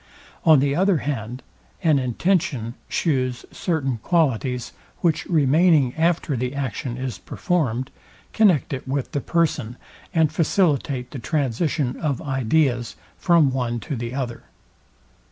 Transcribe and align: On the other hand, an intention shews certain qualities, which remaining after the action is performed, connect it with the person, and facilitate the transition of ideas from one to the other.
On 0.45 0.59
the 0.59 0.75
other 0.75 0.97
hand, 0.97 1.43
an 1.83 1.99
intention 1.99 2.73
shews 2.89 3.45
certain 3.51 3.97
qualities, 3.99 4.71
which 5.01 5.27
remaining 5.27 5.93
after 5.95 6.35
the 6.35 6.55
action 6.55 6.97
is 6.97 7.19
performed, 7.19 7.91
connect 8.33 8.73
it 8.73 8.87
with 8.87 9.11
the 9.11 9.21
person, 9.21 9.77
and 10.11 10.31
facilitate 10.33 11.11
the 11.11 11.19
transition 11.19 11.97
of 11.97 12.19
ideas 12.19 12.95
from 13.19 13.53
one 13.53 13.79
to 13.81 13.95
the 13.95 14.15
other. 14.15 14.45